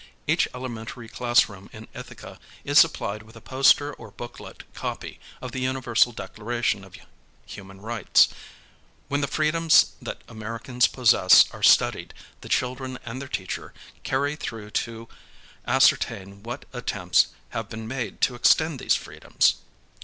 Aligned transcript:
Each 0.25 0.47
elementary 0.55 1.07
classroom 1.07 1.69
in 1.71 1.87
Ithaca 1.93 2.39
is 2.63 2.79
supplied 2.79 3.21
with 3.21 3.35
a 3.35 3.39
poster 3.39 3.93
or 3.93 4.09
booklet 4.09 4.63
copy 4.73 5.19
of 5.43 5.51
the 5.51 5.59
Universal 5.61 6.13
Declaration 6.13 6.83
of 6.83 6.95
Human 7.45 7.79
Rights. 7.79 8.27
\^ 9.11 9.11
hen 9.11 9.21
the 9.21 9.27
freedoms 9.27 9.91
that 10.01 10.23
Americans 10.27 10.87
possess 10.87 11.45
are 11.51 11.61
studied, 11.61 12.15
the 12.39 12.49
children 12.49 12.97
and 13.05 13.21
their 13.21 13.29
teacher 13.29 13.75
carry 14.01 14.35
through 14.35 14.71
to 14.71 15.07
ascertain 15.67 16.41
what 16.41 16.65
attempts 16.73 17.27
have 17.49 17.69
been 17.69 17.87
made 17.87 18.21
to 18.21 18.33
extend 18.33 18.79
these 18.79 18.95
freedoms. 18.95 19.57